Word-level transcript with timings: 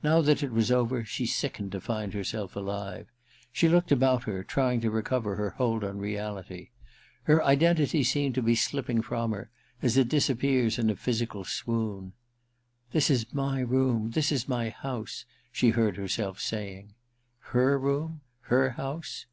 Now 0.00 0.20
that 0.20 0.44
it 0.44 0.52
was 0.52 0.70
over, 0.70 1.02
she 1.04 1.26
sickened 1.26 1.72
to 1.72 1.80
find 1.80 2.14
herself 2.14 2.54
alive. 2.54 3.08
She 3.50 3.68
looked 3.68 3.90
about 3.90 4.22
her, 4.22 4.44
trying 4.44 4.80
to 4.82 4.92
recover 4.92 5.34
her 5.34 5.50
hold 5.50 5.82
on 5.82 5.98
reality. 5.98 6.68
Her 7.24 7.42
identity 7.42 8.04
seemed 8.04 8.36
to 8.36 8.42
be 8.42 8.54
slipping 8.54 9.02
from 9.02 9.32
her, 9.32 9.50
as 9.82 9.96
it 9.96 10.08
disappears 10.08 10.78
in 10.78 10.88
a 10.88 10.94
physical 10.94 11.42
swoon. 11.42 12.12
* 12.52 12.90
This 12.92 13.10
is 13.10 13.34
my 13.34 13.58
room— 13.58 14.10
this 14.12 14.30
is 14.30 14.46
my 14.48 14.68
house,' 14.68 15.24
she 15.50 15.70
heard 15.70 15.96
herself 15.96 16.40
saying. 16.40 16.94
Her 17.40 17.76
room? 17.76 18.20
Her 18.42 18.70
house 18.70 19.26